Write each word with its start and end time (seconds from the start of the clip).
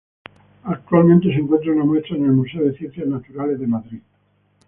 Actualmente 0.63 1.27
se 1.27 1.35
encuentra 1.41 1.73
una 1.73 1.85
muestra 1.85 2.17
en 2.17 2.25
el 2.25 2.31
Museo 2.31 2.63
de 2.65 2.75
Ciencias 2.75 3.05
Naturales 3.07 3.59
de 3.59 3.67
Madrid. 3.67 3.99